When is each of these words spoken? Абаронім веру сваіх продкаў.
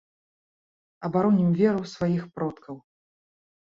Абаронім 1.09 1.53
веру 1.61 1.81
сваіх 1.95 2.23
продкаў. 2.39 2.85